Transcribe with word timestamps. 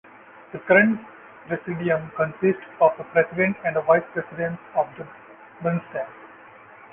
The 0.51 0.57
current 0.57 0.99
presidium 1.47 2.09
consists 2.15 2.65
of 2.79 2.89
the 2.97 3.03
president 3.11 3.55
and 3.63 3.75
vice 3.85 4.01
presidents 4.13 4.59
of 4.75 4.87
the 4.97 5.05
Bundestag. 5.61 6.07